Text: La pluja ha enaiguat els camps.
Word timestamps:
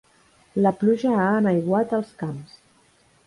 La 0.65 0.71
pluja 0.83 1.11
ha 1.25 1.27
enaiguat 1.41 1.95
els 1.99 2.09
camps. 2.23 2.57